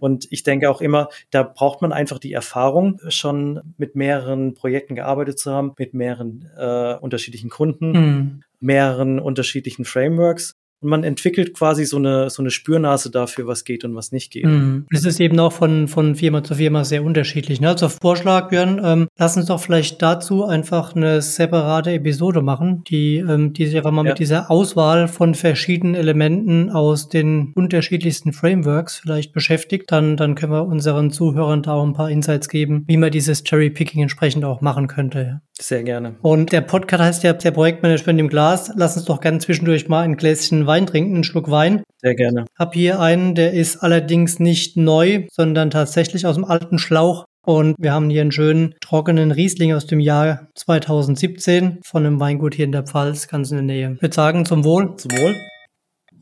Und 0.00 0.26
ich 0.30 0.42
denke 0.42 0.70
auch 0.70 0.80
immer, 0.80 1.08
da 1.30 1.42
braucht 1.42 1.82
man 1.82 1.92
einfach 1.92 2.18
die 2.18 2.32
Erfahrung, 2.32 3.00
schon 3.08 3.60
mit 3.78 3.94
mehreren 3.96 4.54
Projekten 4.54 4.94
gearbeitet 4.94 5.38
zu 5.38 5.52
haben, 5.52 5.72
mit 5.78 5.94
mehreren 5.94 6.48
äh, 6.56 6.94
unterschiedlichen 6.94 7.50
Kunden. 7.50 7.92
Mhm 7.92 8.42
mehreren 8.62 9.18
unterschiedlichen 9.18 9.84
Frameworks 9.84 10.54
und 10.82 10.90
man 10.90 11.04
entwickelt 11.04 11.54
quasi 11.54 11.84
so 11.84 11.96
eine, 11.96 12.28
so 12.28 12.42
eine 12.42 12.50
Spürnase 12.50 13.10
dafür, 13.10 13.46
was 13.46 13.64
geht 13.64 13.84
und 13.84 13.94
was 13.94 14.12
nicht 14.12 14.32
geht. 14.32 14.44
Mhm. 14.44 14.86
Das 14.90 15.04
ist 15.04 15.20
eben 15.20 15.38
auch 15.38 15.52
von, 15.52 15.88
von 15.88 16.16
Firma 16.16 16.42
zu 16.42 16.56
Firma 16.56 16.84
sehr 16.84 17.04
unterschiedlich. 17.04 17.60
Ne? 17.60 17.68
Also 17.68 17.88
Vorschlag, 17.88 18.48
Björn, 18.48 18.80
ähm, 18.84 19.08
lass 19.16 19.36
uns 19.36 19.46
doch 19.46 19.60
vielleicht 19.60 20.02
dazu 20.02 20.44
einfach 20.44 20.96
eine 20.96 21.22
separate 21.22 21.92
Episode 21.92 22.42
machen, 22.42 22.82
die, 22.88 23.18
ähm, 23.18 23.52
die 23.52 23.66
sich 23.66 23.76
einfach 23.76 23.92
mal 23.92 24.04
ja. 24.04 24.10
mit 24.10 24.18
dieser 24.18 24.50
Auswahl 24.50 25.08
von 25.08 25.34
verschiedenen 25.34 25.94
Elementen 25.94 26.70
aus 26.70 27.08
den 27.08 27.52
unterschiedlichsten 27.54 28.32
Frameworks 28.32 28.98
vielleicht 28.98 29.32
beschäftigt. 29.32 29.92
Dann, 29.92 30.16
dann 30.16 30.34
können 30.34 30.52
wir 30.52 30.66
unseren 30.66 31.10
Zuhörern 31.10 31.62
da 31.62 31.74
auch 31.74 31.84
ein 31.86 31.94
paar 31.94 32.10
Insights 32.10 32.48
geben, 32.48 32.84
wie 32.88 32.96
man 32.96 33.10
dieses 33.10 33.44
Cherry-Picking 33.44 34.02
entsprechend 34.02 34.44
auch 34.44 34.60
machen 34.60 34.88
könnte. 34.88 35.40
Sehr 35.62 35.84
gerne. 35.84 36.16
Und 36.22 36.52
der 36.52 36.60
Podcast 36.60 37.02
heißt 37.02 37.22
ja 37.22 37.32
der 37.32 37.52
Projektmanagement 37.52 38.18
im 38.18 38.28
Glas. 38.28 38.72
Lass 38.76 38.96
uns 38.96 39.06
doch 39.06 39.20
gerne 39.20 39.38
zwischendurch 39.38 39.88
mal 39.88 40.00
ein 40.00 40.16
Gläschen 40.16 40.66
Wein 40.66 40.86
trinken, 40.86 41.14
einen 41.14 41.24
Schluck 41.24 41.50
Wein. 41.50 41.82
Sehr 41.98 42.16
gerne. 42.16 42.46
Hab 42.58 42.74
hier 42.74 43.00
einen, 43.00 43.34
der 43.36 43.52
ist 43.52 43.76
allerdings 43.76 44.40
nicht 44.40 44.76
neu, 44.76 45.26
sondern 45.30 45.70
tatsächlich 45.70 46.26
aus 46.26 46.34
dem 46.34 46.44
alten 46.44 46.78
Schlauch. 46.78 47.26
Und 47.44 47.76
wir 47.78 47.92
haben 47.92 48.10
hier 48.10 48.22
einen 48.22 48.32
schönen 48.32 48.74
trockenen 48.80 49.32
Riesling 49.32 49.72
aus 49.72 49.86
dem 49.86 50.00
Jahr 50.00 50.48
2017 50.56 51.78
von 51.84 52.06
einem 52.06 52.20
Weingut 52.20 52.54
hier 52.54 52.64
in 52.64 52.72
der 52.72 52.84
Pfalz, 52.84 53.28
ganz 53.28 53.50
in 53.50 53.56
der 53.56 53.64
Nähe. 53.64 53.92
Ich 53.94 54.02
würde 54.02 54.14
sagen, 54.14 54.44
zum 54.44 54.64
Wohl. 54.64 54.96
Zum 54.96 55.12
Wohl. 55.12 55.34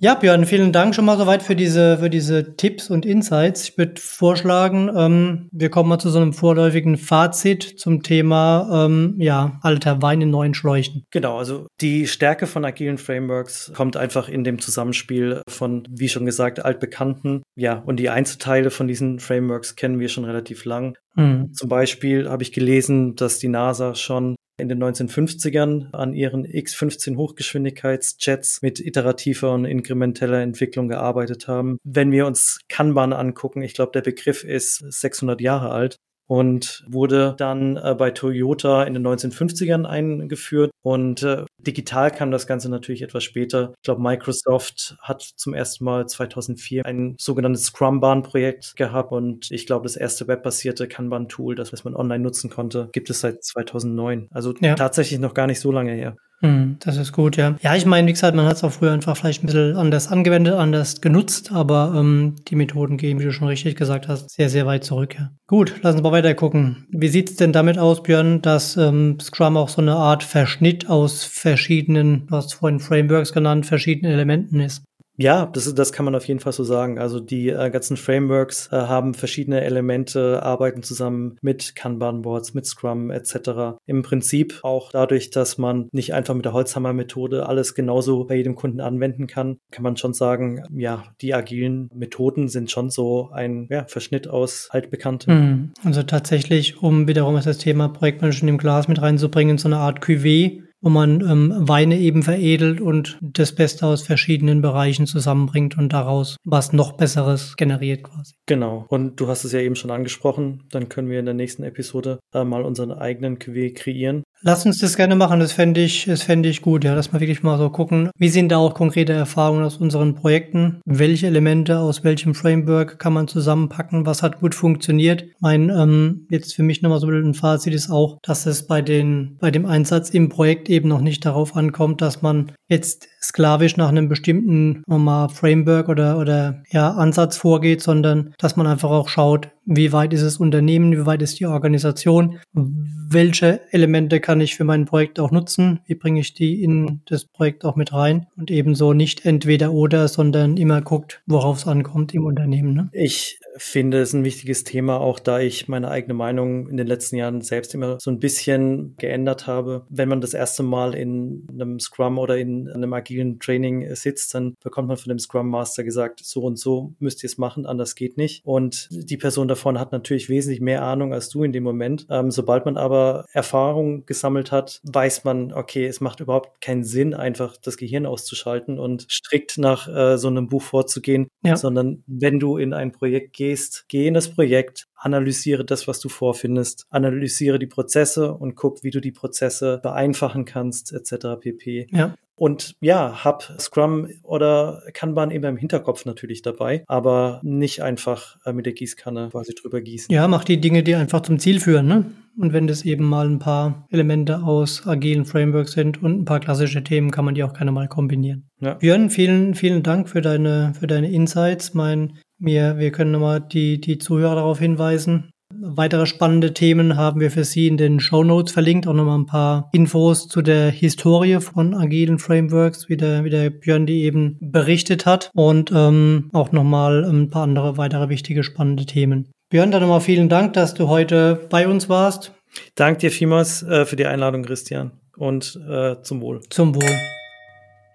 Ja, 0.02 0.14
Björn, 0.14 0.46
vielen 0.46 0.72
Dank 0.72 0.94
schon 0.94 1.04
mal 1.04 1.18
soweit 1.18 1.42
für 1.42 1.54
diese, 1.54 1.98
für 1.98 2.08
diese 2.08 2.56
Tipps 2.56 2.88
und 2.88 3.04
Insights. 3.04 3.68
Ich 3.68 3.76
würde 3.76 4.00
vorschlagen, 4.00 4.90
ähm, 4.96 5.50
wir 5.52 5.68
kommen 5.68 5.90
mal 5.90 5.98
zu 5.98 6.08
so 6.08 6.18
einem 6.18 6.32
vorläufigen 6.32 6.96
Fazit 6.96 7.78
zum 7.78 8.02
Thema, 8.02 8.86
ähm, 8.86 9.16
ja, 9.18 9.58
alter 9.60 10.00
Wein 10.00 10.22
in 10.22 10.30
neuen 10.30 10.54
Schläuchen. 10.54 11.04
Genau, 11.10 11.36
also 11.36 11.66
die 11.82 12.06
Stärke 12.06 12.46
von 12.46 12.64
agilen 12.64 12.96
Frameworks 12.96 13.72
kommt 13.76 13.98
einfach 13.98 14.30
in 14.30 14.42
dem 14.42 14.58
Zusammenspiel 14.58 15.42
von, 15.46 15.86
wie 15.90 16.08
schon 16.08 16.24
gesagt, 16.24 16.64
altbekannten, 16.64 17.42
ja, 17.54 17.74
und 17.74 18.00
die 18.00 18.08
Einzelteile 18.08 18.70
von 18.70 18.88
diesen 18.88 19.18
Frameworks 19.18 19.76
kennen 19.76 20.00
wir 20.00 20.08
schon 20.08 20.24
relativ 20.24 20.64
lang. 20.64 20.96
Mhm. 21.20 21.52
Zum 21.52 21.68
Beispiel 21.68 22.28
habe 22.28 22.42
ich 22.42 22.52
gelesen, 22.52 23.14
dass 23.14 23.38
die 23.38 23.48
NASA 23.48 23.94
schon 23.94 24.36
in 24.58 24.68
den 24.68 24.82
1950ern 24.82 25.92
an 25.92 26.12
ihren 26.12 26.44
X-15 26.44 27.16
Hochgeschwindigkeitsjets 27.16 28.60
mit 28.62 28.78
iterativer 28.78 29.52
und 29.52 29.64
inkrementeller 29.64 30.40
Entwicklung 30.40 30.88
gearbeitet 30.88 31.48
haben. 31.48 31.78
Wenn 31.82 32.12
wir 32.12 32.26
uns 32.26 32.60
Kanban 32.68 33.12
angucken, 33.12 33.62
ich 33.62 33.74
glaube, 33.74 33.92
der 33.92 34.02
Begriff 34.02 34.44
ist 34.44 34.78
600 34.78 35.40
Jahre 35.40 35.70
alt, 35.70 35.96
und 36.30 36.84
wurde 36.86 37.34
dann 37.38 37.76
äh, 37.76 37.96
bei 37.98 38.12
Toyota 38.12 38.84
in 38.84 38.94
den 38.94 39.04
1950ern 39.04 39.84
eingeführt. 39.84 40.70
Und 40.80 41.24
äh, 41.24 41.44
digital 41.58 42.12
kam 42.12 42.30
das 42.30 42.46
Ganze 42.46 42.70
natürlich 42.70 43.02
etwas 43.02 43.24
später. 43.24 43.72
Ich 43.78 43.82
glaube, 43.82 44.00
Microsoft 44.00 44.96
hat 45.00 45.22
zum 45.22 45.54
ersten 45.54 45.84
Mal 45.84 46.06
2004 46.06 46.86
ein 46.86 47.16
sogenanntes 47.18 47.64
Scrum-Bahn-Projekt 47.64 48.76
gehabt. 48.76 49.10
Und 49.10 49.50
ich 49.50 49.66
glaube, 49.66 49.82
das 49.82 49.96
erste 49.96 50.28
webbasierte 50.28 50.86
Kanban-Tool, 50.86 51.56
das, 51.56 51.72
das 51.72 51.82
man 51.82 51.96
online 51.96 52.22
nutzen 52.22 52.48
konnte, 52.48 52.90
gibt 52.92 53.10
es 53.10 53.22
seit 53.22 53.42
2009. 53.42 54.28
Also 54.30 54.54
ja. 54.60 54.76
tatsächlich 54.76 55.18
noch 55.18 55.34
gar 55.34 55.48
nicht 55.48 55.58
so 55.58 55.72
lange 55.72 55.94
her. 55.94 56.14
Hm, 56.42 56.76
das 56.80 56.96
ist 56.96 57.12
gut, 57.12 57.36
ja. 57.36 57.56
Ja, 57.60 57.76
ich 57.76 57.84
meine, 57.84 58.08
wie 58.08 58.12
gesagt, 58.12 58.34
man 58.34 58.46
hat 58.46 58.56
es 58.56 58.64
auch 58.64 58.72
früher 58.72 58.92
einfach 58.92 59.14
vielleicht 59.14 59.42
ein 59.42 59.46
bisschen 59.46 59.76
anders 59.76 60.08
angewendet, 60.08 60.54
anders 60.54 61.02
genutzt, 61.02 61.52
aber 61.52 61.92
ähm, 61.94 62.36
die 62.48 62.56
Methoden 62.56 62.96
gehen, 62.96 63.20
wie 63.20 63.24
du 63.24 63.32
schon 63.32 63.48
richtig 63.48 63.76
gesagt 63.76 64.08
hast, 64.08 64.30
sehr, 64.30 64.48
sehr 64.48 64.64
weit 64.64 64.82
zurück. 64.84 65.16
Ja. 65.18 65.32
Gut, 65.46 65.74
lass 65.82 65.94
uns 65.94 66.02
mal 66.02 66.12
weiter 66.12 66.32
gucken. 66.32 66.86
Wie 66.90 67.08
sieht 67.08 67.28
es 67.28 67.36
denn 67.36 67.52
damit 67.52 67.76
aus, 67.76 68.02
Björn, 68.02 68.40
dass 68.40 68.78
ähm, 68.78 69.18
Scrum 69.20 69.58
auch 69.58 69.68
so 69.68 69.82
eine 69.82 69.96
Art 69.96 70.22
Verschnitt 70.22 70.88
aus 70.88 71.24
verschiedenen, 71.24 72.26
du 72.26 72.36
hast 72.36 72.54
vorhin 72.54 72.80
Frameworks 72.80 73.34
genannt, 73.34 73.66
verschiedenen 73.66 74.12
Elementen 74.12 74.60
ist? 74.60 74.82
Ja, 75.20 75.44
das, 75.44 75.72
das 75.74 75.92
kann 75.92 76.06
man 76.06 76.14
auf 76.14 76.26
jeden 76.26 76.40
Fall 76.40 76.54
so 76.54 76.64
sagen. 76.64 76.98
Also 76.98 77.20
die 77.20 77.50
äh, 77.50 77.70
ganzen 77.70 77.98
Frameworks 77.98 78.68
äh, 78.72 78.76
haben 78.76 79.12
verschiedene 79.12 79.60
Elemente, 79.60 80.42
arbeiten 80.42 80.82
zusammen 80.82 81.36
mit 81.42 81.76
Kanban-Boards, 81.76 82.54
mit 82.54 82.64
Scrum 82.64 83.10
etc. 83.10 83.78
Im 83.84 84.00
Prinzip 84.02 84.60
auch 84.62 84.90
dadurch, 84.92 85.28
dass 85.30 85.58
man 85.58 85.90
nicht 85.92 86.14
einfach 86.14 86.34
mit 86.34 86.46
der 86.46 86.54
Holzhammer-Methode 86.54 87.46
alles 87.46 87.74
genauso 87.74 88.24
bei 88.24 88.36
jedem 88.36 88.54
Kunden 88.54 88.80
anwenden 88.80 89.26
kann, 89.26 89.58
kann 89.70 89.82
man 89.82 89.98
schon 89.98 90.14
sagen, 90.14 90.64
ja, 90.74 91.04
die 91.20 91.34
agilen 91.34 91.90
Methoden 91.94 92.48
sind 92.48 92.70
schon 92.70 92.88
so 92.88 93.28
ein 93.30 93.66
ja, 93.70 93.84
Verschnitt 93.84 94.26
aus 94.26 94.68
altbekannten. 94.70 95.74
Also 95.84 96.02
tatsächlich, 96.02 96.82
um 96.82 97.06
wiederum 97.08 97.38
das 97.44 97.58
Thema 97.58 97.88
Projektmanagement 97.88 98.48
im 98.48 98.58
Glas 98.58 98.88
mit 98.88 99.02
reinzubringen, 99.02 99.58
so 99.58 99.68
eine 99.68 99.76
Art 99.76 100.02
Cuvée, 100.02 100.62
wo 100.80 100.90
man 100.90 101.20
ähm, 101.20 101.52
Weine 101.68 101.98
eben 101.98 102.22
veredelt 102.22 102.80
und 102.80 103.18
das 103.20 103.54
Beste 103.54 103.86
aus 103.86 104.02
verschiedenen 104.02 104.62
Bereichen 104.62 105.06
zusammenbringt 105.06 105.76
und 105.76 105.92
daraus 105.92 106.36
was 106.44 106.72
noch 106.72 106.92
Besseres 106.92 107.56
generiert 107.56 108.04
quasi. 108.04 108.34
Genau. 108.46 108.86
Und 108.88 109.20
du 109.20 109.28
hast 109.28 109.44
es 109.44 109.52
ja 109.52 109.60
eben 109.60 109.76
schon 109.76 109.90
angesprochen. 109.90 110.64
Dann 110.70 110.88
können 110.88 111.10
wir 111.10 111.18
in 111.18 111.26
der 111.26 111.34
nächsten 111.34 111.62
Episode 111.62 112.18
äh, 112.34 112.44
mal 112.44 112.62
unseren 112.62 112.92
eigenen 112.92 113.38
Cuvée 113.38 113.74
kreieren. 113.74 114.22
Lass 114.42 114.64
uns 114.64 114.78
das 114.78 114.96
gerne 114.96 115.16
machen, 115.16 115.38
das 115.38 115.52
fände 115.52 115.82
ich, 115.82 116.06
das 116.06 116.22
fände 116.22 116.48
ich 116.48 116.62
gut, 116.62 116.82
ja, 116.82 116.94
dass 116.94 117.12
wir 117.12 117.20
wirklich 117.20 117.42
mal 117.42 117.58
so 117.58 117.68
gucken, 117.68 118.10
wie 118.16 118.30
sind 118.30 118.50
da 118.50 118.56
auch 118.56 118.72
konkrete 118.72 119.12
Erfahrungen 119.12 119.62
aus 119.62 119.76
unseren 119.76 120.14
Projekten, 120.14 120.80
welche 120.86 121.26
Elemente 121.26 121.78
aus 121.78 122.04
welchem 122.04 122.34
Framework 122.34 122.98
kann 122.98 123.12
man 123.12 123.28
zusammenpacken, 123.28 124.06
was 124.06 124.22
hat 124.22 124.40
gut 124.40 124.54
funktioniert. 124.54 125.26
Mein, 125.40 125.68
ähm, 125.68 126.26
jetzt 126.30 126.54
für 126.54 126.62
mich 126.62 126.80
nochmal 126.80 127.00
so 127.00 127.08
ein 127.08 127.34
Fazit 127.34 127.74
ist 127.74 127.90
auch, 127.90 128.18
dass 128.22 128.46
es 128.46 128.66
bei 128.66 128.80
den, 128.80 129.36
bei 129.40 129.50
dem 129.50 129.66
Einsatz 129.66 130.08
im 130.08 130.30
Projekt 130.30 130.70
eben 130.70 130.88
noch 130.88 131.02
nicht 131.02 131.26
darauf 131.26 131.54
ankommt, 131.54 132.00
dass 132.00 132.22
man 132.22 132.52
jetzt 132.66 133.08
sklavisch 133.20 133.76
nach 133.76 133.90
einem 133.90 134.08
bestimmten 134.08 134.82
mal, 134.86 135.28
Framework 135.28 135.90
oder, 135.90 136.18
oder 136.18 136.62
ja, 136.70 136.92
Ansatz 136.92 137.36
vorgeht, 137.36 137.82
sondern 137.82 138.32
dass 138.38 138.56
man 138.56 138.66
einfach 138.66 138.90
auch 138.90 139.08
schaut, 139.08 139.50
wie 139.64 139.92
weit 139.92 140.12
ist 140.12 140.24
das 140.24 140.38
Unternehmen, 140.38 140.92
wie 140.92 141.06
weit 141.06 141.22
ist 141.22 141.38
die 141.40 141.46
Organisation, 141.46 142.38
welche 142.52 143.60
Elemente 143.70 144.20
kann 144.20 144.40
ich 144.40 144.56
für 144.56 144.64
mein 144.64 144.84
Projekt 144.84 145.18
auch 145.18 145.30
nutzen, 145.30 145.80
wie 145.86 145.94
bringe 145.94 146.20
ich 146.20 146.34
die 146.34 146.62
in 146.62 147.02
das 147.06 147.24
Projekt 147.24 147.64
auch 147.64 147.76
mit 147.76 147.92
rein 147.92 148.26
und 148.36 148.50
ebenso 148.50 148.92
nicht 148.92 149.24
entweder 149.26 149.72
oder, 149.72 150.08
sondern 150.08 150.56
immer 150.56 150.80
guckt, 150.80 151.22
worauf 151.26 151.58
es 151.58 151.66
ankommt 151.66 152.14
im 152.14 152.24
Unternehmen. 152.24 152.74
Ne? 152.74 152.88
Ich 152.92 153.40
finde 153.56 154.00
es 154.00 154.12
ein 154.12 154.24
wichtiges 154.24 154.64
Thema, 154.64 155.00
auch 155.00 155.18
da 155.18 155.40
ich 155.40 155.68
meine 155.68 155.90
eigene 155.90 156.14
Meinung 156.14 156.68
in 156.68 156.76
den 156.76 156.86
letzten 156.86 157.16
Jahren 157.16 157.40
selbst 157.40 157.74
immer 157.74 157.98
so 158.00 158.10
ein 158.10 158.20
bisschen 158.20 158.94
geändert 158.96 159.46
habe. 159.46 159.86
Wenn 159.90 160.08
man 160.08 160.20
das 160.20 160.34
erste 160.34 160.62
Mal 160.62 160.94
in 160.94 161.46
einem 161.52 161.80
Scrum 161.80 162.18
oder 162.18 162.38
in 162.38 162.68
einem 162.68 162.92
agilen 162.92 163.38
Training 163.40 163.94
sitzt, 163.94 164.34
dann 164.34 164.54
bekommt 164.62 164.88
man 164.88 164.96
von 164.96 165.10
dem 165.10 165.18
Scrum 165.18 165.48
Master 165.48 165.84
gesagt, 165.84 166.20
so 166.24 166.42
und 166.42 166.58
so 166.58 166.94
müsst 166.98 167.22
ihr 167.22 167.28
es 167.28 167.38
machen, 167.38 167.66
anders 167.66 167.94
geht 167.94 168.16
nicht. 168.16 168.44
Und 168.44 168.88
die 168.90 169.16
Person 169.16 169.48
davon 169.60 169.78
hat 169.78 169.92
natürlich 169.92 170.28
wesentlich 170.28 170.60
mehr 170.60 170.82
Ahnung 170.82 171.12
als 171.12 171.28
du 171.28 171.44
in 171.44 171.52
dem 171.52 171.62
Moment. 171.62 172.06
Ähm, 172.10 172.30
sobald 172.30 172.64
man 172.64 172.76
aber 172.76 173.26
Erfahrung 173.32 174.06
gesammelt 174.06 174.52
hat, 174.52 174.80
weiß 174.84 175.24
man, 175.24 175.52
okay, 175.52 175.86
es 175.86 176.00
macht 176.00 176.20
überhaupt 176.20 176.60
keinen 176.60 176.84
Sinn, 176.84 177.14
einfach 177.14 177.56
das 177.56 177.76
Gehirn 177.76 178.06
auszuschalten 178.06 178.78
und 178.78 179.06
strikt 179.10 179.58
nach 179.58 179.88
äh, 179.88 180.18
so 180.18 180.28
einem 180.28 180.48
Buch 180.48 180.62
vorzugehen, 180.62 181.28
ja. 181.42 181.56
sondern 181.56 182.02
wenn 182.06 182.40
du 182.40 182.56
in 182.56 182.72
ein 182.72 182.92
Projekt 182.92 183.34
gehst, 183.36 183.60
gehst, 183.60 183.84
geh 183.88 184.06
in 184.06 184.14
das 184.14 184.28
Projekt, 184.28 184.86
analysiere 185.00 185.64
das, 185.64 185.88
was 185.88 185.98
du 185.98 186.08
vorfindest, 186.08 186.86
analysiere 186.90 187.58
die 187.58 187.66
Prozesse 187.66 188.34
und 188.34 188.54
guck, 188.54 188.84
wie 188.84 188.90
du 188.90 189.00
die 189.00 189.12
Prozesse 189.12 189.80
vereinfachen 189.82 190.44
kannst, 190.44 190.92
etc. 190.92 191.40
pp. 191.40 191.88
Ja. 191.90 192.14
Und 192.36 192.74
ja, 192.80 193.22
hab 193.22 193.42
Scrum 193.60 194.08
oder 194.22 194.82
Kanban 194.94 195.30
immer 195.30 195.50
im 195.50 195.58
Hinterkopf 195.58 196.06
natürlich 196.06 196.40
dabei, 196.40 196.84
aber 196.86 197.40
nicht 197.42 197.82
einfach 197.82 198.38
äh, 198.46 198.54
mit 198.54 198.64
der 198.64 198.72
Gießkanne 198.72 199.28
quasi 199.30 199.54
drüber 199.54 199.82
gießen. 199.82 200.14
Ja, 200.14 200.26
mach 200.26 200.44
die 200.44 200.58
Dinge, 200.58 200.82
die 200.82 200.94
einfach 200.94 201.20
zum 201.20 201.38
Ziel 201.38 201.60
führen, 201.60 201.86
ne? 201.86 202.06
Und 202.38 202.54
wenn 202.54 202.66
das 202.66 202.86
eben 202.86 203.04
mal 203.04 203.26
ein 203.28 203.40
paar 203.40 203.86
Elemente 203.90 204.42
aus 204.42 204.86
agilen 204.86 205.26
Frameworks 205.26 205.72
sind 205.72 206.02
und 206.02 206.20
ein 206.20 206.24
paar 206.24 206.40
klassische 206.40 206.82
Themen, 206.82 207.10
kann 207.10 207.26
man 207.26 207.34
die 207.34 207.44
auch 207.44 207.52
gerne 207.52 207.72
mal 207.72 207.88
kombinieren. 207.88 208.48
Ja. 208.60 208.74
Björn, 208.74 209.10
vielen, 209.10 209.54
vielen 209.54 209.82
Dank 209.82 210.08
für 210.08 210.22
deine, 210.22 210.72
für 210.78 210.86
deine 210.86 211.10
Insights. 211.10 211.74
Mein, 211.74 212.16
wir, 212.40 212.78
wir 212.78 212.90
können 212.90 213.12
nochmal 213.12 213.40
die, 213.40 213.80
die 213.80 213.98
Zuhörer 213.98 214.34
darauf 214.34 214.58
hinweisen, 214.58 215.30
Weitere 215.62 216.06
spannende 216.06 216.54
Themen 216.54 216.96
haben 216.96 217.20
wir 217.20 217.30
für 217.30 217.44
Sie 217.44 217.66
in 217.66 217.76
den 217.76 217.98
Show 217.98 218.22
Notes 218.22 218.52
verlinkt. 218.52 218.86
Auch 218.86 218.94
nochmal 218.94 219.18
ein 219.18 219.26
paar 219.26 219.68
Infos 219.72 220.28
zu 220.28 220.42
der 220.42 220.70
Historie 220.70 221.40
von 221.40 221.74
agilen 221.74 222.18
Frameworks, 222.18 222.88
wie 222.88 222.96
der, 222.96 223.24
wie 223.24 223.30
der 223.30 223.50
Björn 223.50 223.84
die 223.84 224.04
eben 224.04 224.38
berichtet 224.40 225.06
hat. 225.06 225.30
Und 225.34 225.72
ähm, 225.74 226.30
auch 226.32 226.52
nochmal 226.52 227.04
ein 227.04 227.30
paar 227.30 227.42
andere 227.42 227.76
weitere 227.76 228.08
wichtige 228.08 228.44
spannende 228.44 228.86
Themen. 228.86 229.28
Björn, 229.50 229.72
dann 229.72 229.82
nochmal 229.82 230.00
vielen 230.00 230.28
Dank, 230.28 230.52
dass 230.52 230.74
du 230.74 230.88
heute 230.88 231.48
bei 231.50 231.66
uns 231.66 231.88
warst. 231.88 232.32
Dank 232.76 233.00
dir 233.00 233.10
vielmals 233.10 233.62
äh, 233.64 233.84
für 233.84 233.96
die 233.96 234.06
Einladung, 234.06 234.44
Christian. 234.44 234.92
Und 235.16 235.60
äh, 235.68 236.00
zum 236.02 236.22
Wohl. 236.22 236.40
Zum 236.48 236.74
Wohl. 236.76 237.19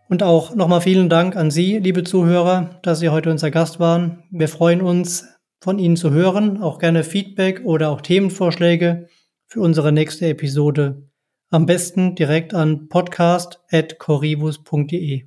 Und 0.07 0.21
auch 0.21 0.53
nochmal 0.55 0.81
vielen 0.81 1.09
Dank 1.09 1.35
an 1.35 1.49
Sie, 1.49 1.79
liebe 1.79 2.03
Zuhörer, 2.03 2.79
dass 2.83 2.99
Sie 2.99 3.09
heute 3.09 3.31
unser 3.31 3.49
Gast 3.49 3.79
waren. 3.79 4.21
Wir 4.29 4.47
freuen 4.47 4.81
uns 4.81 5.25
von 5.61 5.79
Ihnen 5.79 5.97
zu 5.97 6.11
hören, 6.11 6.61
auch 6.61 6.77
gerne 6.77 7.03
Feedback 7.03 7.65
oder 7.65 7.89
auch 7.89 8.01
Themenvorschläge 8.01 9.07
für 9.47 9.61
unsere 9.61 9.91
nächste 9.91 10.27
Episode. 10.27 11.09
Am 11.49 11.65
besten 11.65 12.13
direkt 12.15 12.53
an 12.53 12.87
podcast.corivus.de. 12.87 15.23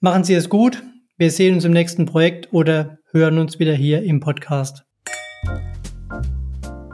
Machen 0.00 0.24
Sie 0.24 0.34
es 0.34 0.50
gut. 0.50 0.82
Wir 1.16 1.30
sehen 1.30 1.54
uns 1.54 1.64
im 1.64 1.72
nächsten 1.72 2.04
Projekt 2.04 2.52
oder 2.52 2.98
hören 3.10 3.38
uns 3.38 3.58
wieder 3.58 3.72
hier 3.72 4.02
im 4.02 4.20
Podcast. 4.20 4.84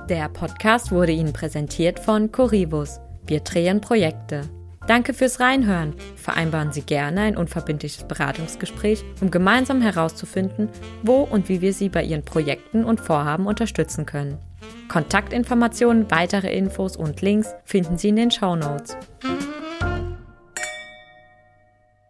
Der 0.08 0.28
Podcast 0.28 0.92
wurde 0.92 1.10
Ihnen 1.10 1.32
präsentiert 1.32 1.98
von 1.98 2.30
Corivus. 2.30 3.00
Wir 3.26 3.40
drehen 3.40 3.80
Projekte. 3.80 4.61
Danke 4.86 5.14
fürs 5.14 5.38
Reinhören. 5.38 5.94
Vereinbaren 6.16 6.72
Sie 6.72 6.82
gerne 6.82 7.22
ein 7.22 7.36
unverbindliches 7.36 8.04
Beratungsgespräch, 8.04 9.04
um 9.20 9.30
gemeinsam 9.30 9.80
herauszufinden, 9.80 10.68
wo 11.02 11.22
und 11.22 11.48
wie 11.48 11.60
wir 11.60 11.72
Sie 11.72 11.88
bei 11.88 12.02
Ihren 12.02 12.24
Projekten 12.24 12.84
und 12.84 13.00
Vorhaben 13.00 13.46
unterstützen 13.46 14.06
können. 14.06 14.38
Kontaktinformationen, 14.88 16.10
weitere 16.10 16.52
Infos 16.54 16.96
und 16.96 17.22
Links 17.22 17.54
finden 17.64 17.96
Sie 17.96 18.08
in 18.08 18.16
den 18.16 18.30
Show 18.30 18.56
Notes. 18.56 18.96